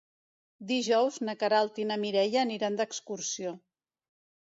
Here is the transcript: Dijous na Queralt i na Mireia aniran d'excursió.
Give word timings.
Dijous 0.71 1.19
na 1.29 1.35
Queralt 1.45 1.79
i 1.85 1.87
na 1.91 1.99
Mireia 2.07 2.43
aniran 2.47 2.83
d'excursió. 2.83 3.57